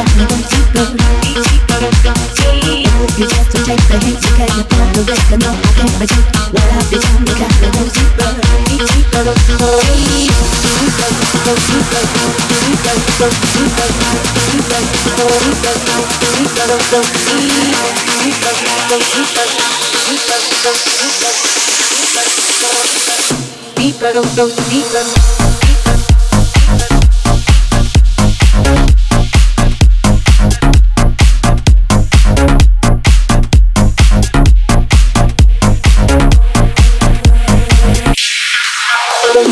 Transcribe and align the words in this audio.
got 0.00 0.16
no 0.16 0.24
way 0.24 0.40
to 0.40 0.60
go 0.72 0.84
You 3.18 3.26
just 3.28 3.50
to 3.52 3.58
take 3.64 3.84
the 3.88 3.98
hit 4.00 4.16
because 4.16 4.52
you're 4.56 4.72
not 4.72 4.94
the 4.94 5.02
risk 5.04 5.28
No, 5.36 5.50
I 5.52 5.70
can't 5.76 5.94
be 6.00 6.06
too 6.08 6.22
What 6.52 6.64
I've 6.72 6.88
become, 6.88 7.20
you 7.28 7.34
got 7.36 7.52
no 7.60 7.68
way 7.76 7.88
to 7.90 8.04
go 8.16 8.28
Deeper, 23.76 24.12
go, 24.12 24.22
go, 24.36 24.48
deeper. 24.70 25.49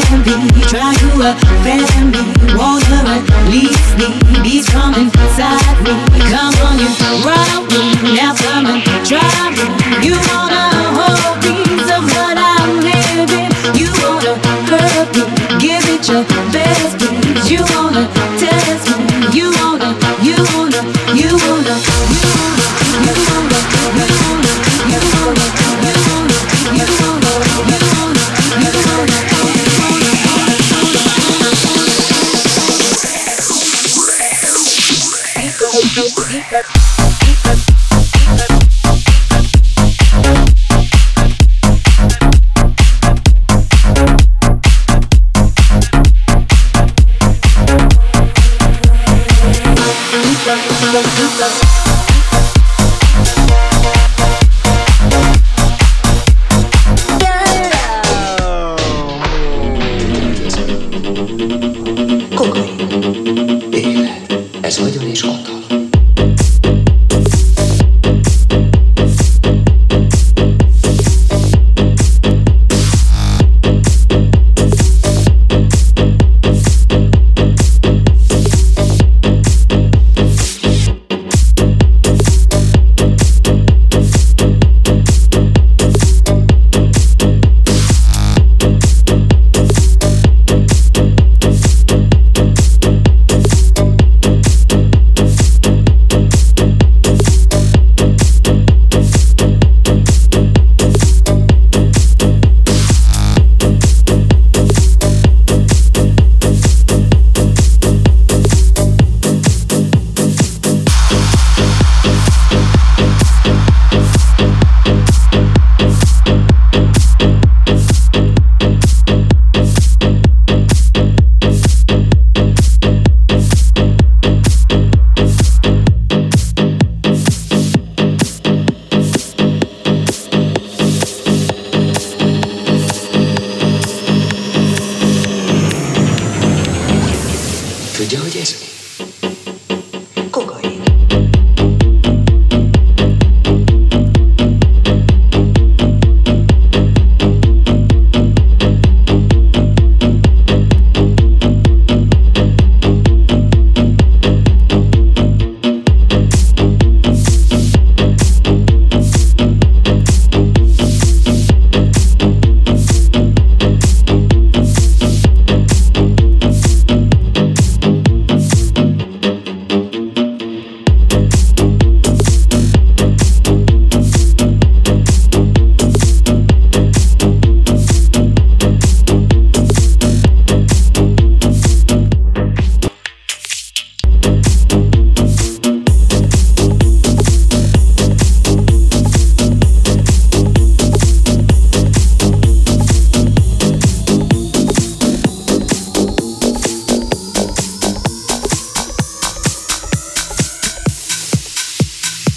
can 0.00 0.22
be 0.24 0.34
Try 0.72 0.94
to 0.94 1.08
offend 1.28 2.12
me 2.12 2.22
Water 2.56 3.02
leaves 3.50 3.90
me 3.98 4.08
Beats 4.42 4.68
from 4.70 4.94
inside 4.94 5.76
me 5.84 5.94
Come 6.32 6.54
on 6.64 6.78
you 6.80 6.90
Run 7.26 7.60
me 7.68 8.14
Now 8.16 8.34
come 8.34 8.66
and 8.72 8.82
try 9.04 9.50
me 9.52 9.66
You 10.06 10.16
wanna 10.30 10.64
hold 10.96 11.36
piece 11.44 11.90
of 11.92 12.02
what 12.14 12.36
I'm 12.38 12.80
living 12.80 13.50
You 13.76 13.90
wanna 14.00 14.34
hurt 14.70 15.08
me 15.16 15.24
Give 15.60 15.84
it 15.94 16.08
your 16.08 16.24
best 16.52 16.98
please 16.98 17.50
You 17.50 17.60
wanna 17.74 18.08
test 18.40 18.88
me 18.96 19.36
You 19.36 19.52
wanna 19.60 19.90
You 20.22 20.38
wanna 20.54 20.80
You 21.12 21.36
wanna 21.44 21.52
You 21.52 21.52
wanna 21.52 21.74
You 22.12 22.24
wanna, 22.38 22.66
you 23.04 23.14
wanna, 23.28 23.58
you 23.98 24.30
wanna. 24.30 24.41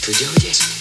¿Tú 0.06 0.12
your 0.12 0.30
oyes? 0.38 0.75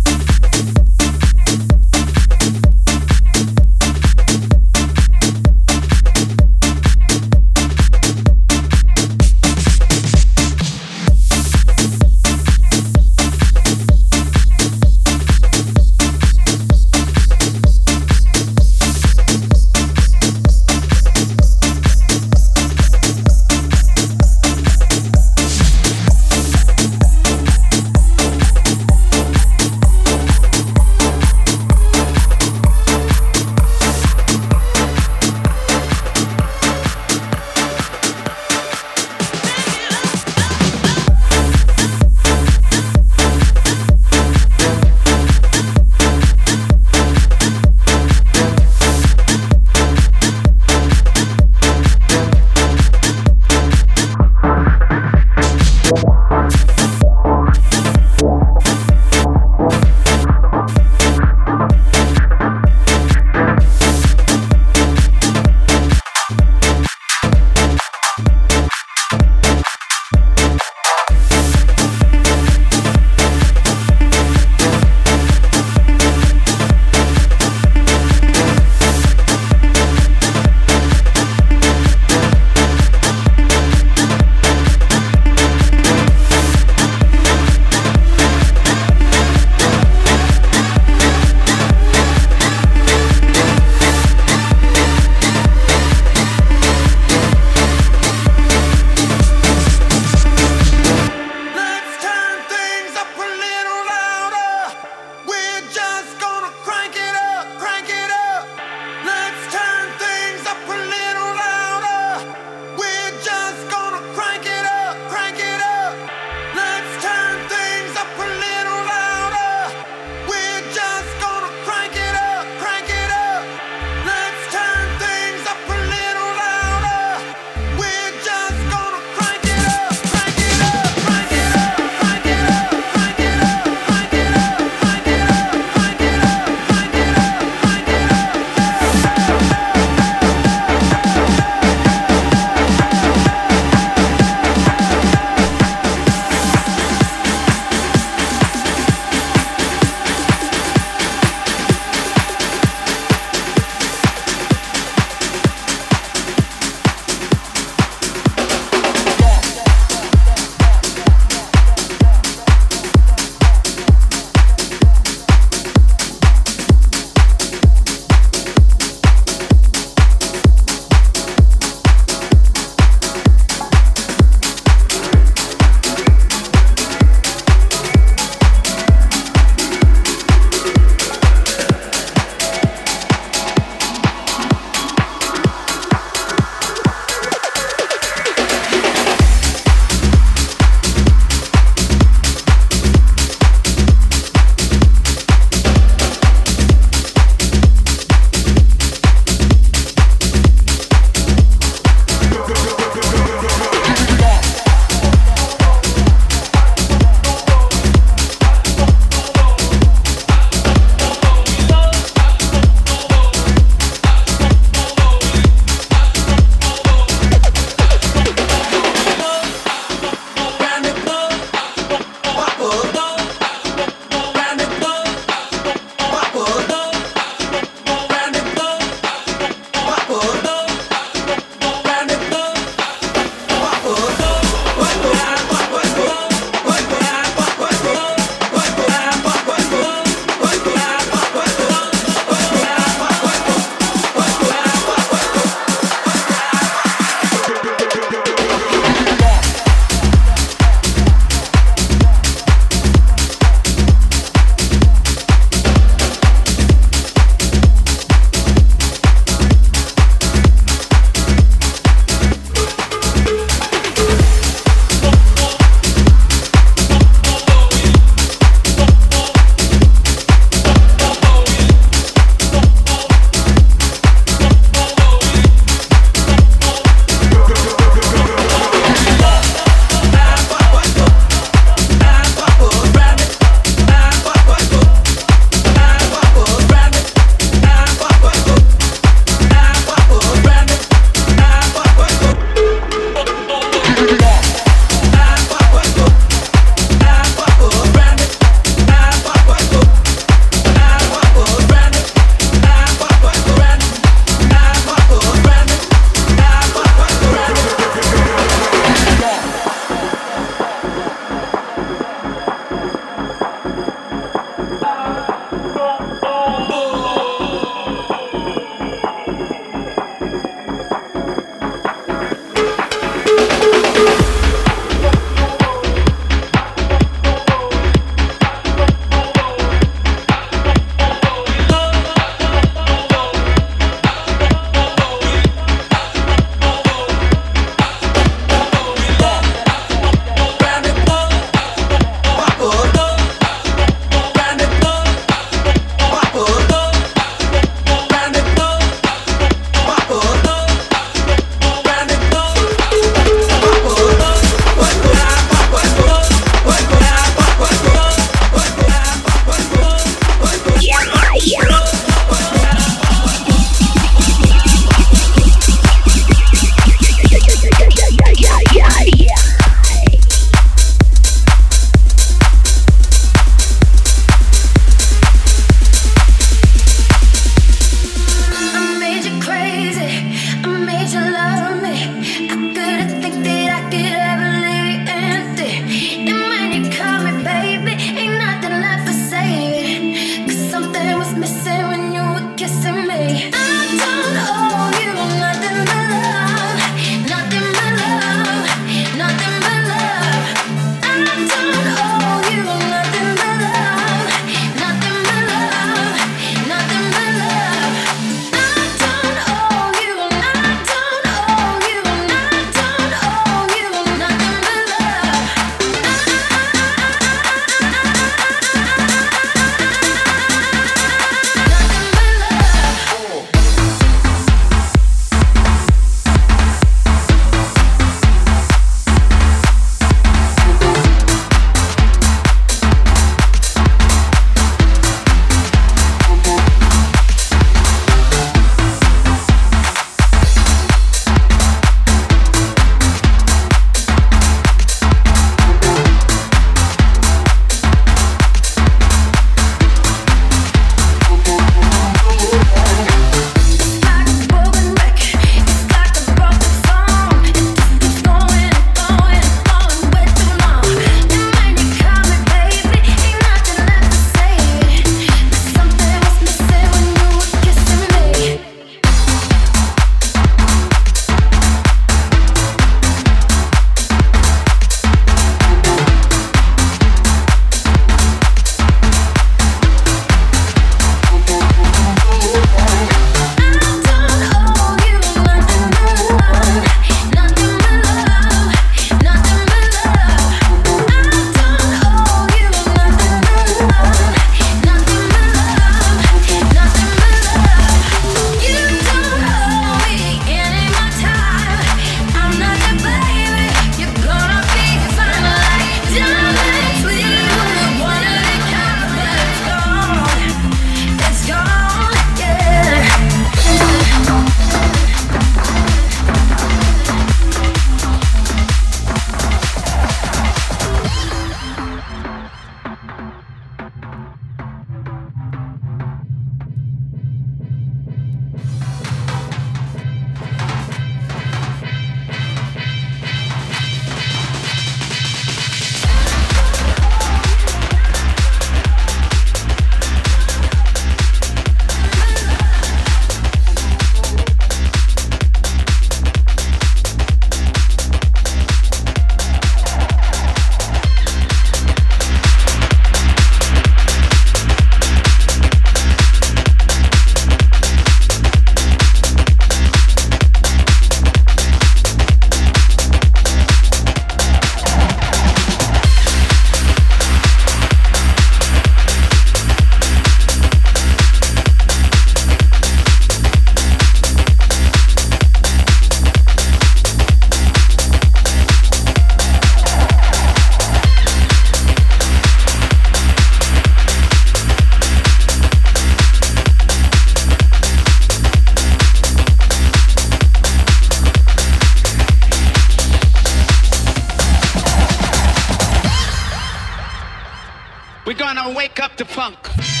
Gonna 598.63 598.77
wake 598.77 598.99
up 598.99 599.17
the 599.17 599.25
funk. 599.25 600.00